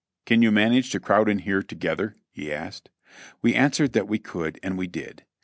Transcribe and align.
"Can 0.25 0.41
you 0.41 0.49
manage 0.51 0.89
to 0.93 0.99
crowd 0.99 1.29
in 1.29 1.37
here 1.37 1.61
together?" 1.61 2.15
he 2.31 2.51
asked. 2.51 2.89
We 3.43 3.53
answered 3.53 3.93
that 3.93 4.07
we 4.07 4.17
could, 4.17 4.59
and 4.63 4.75
we 4.75 4.87
did. 4.87 5.25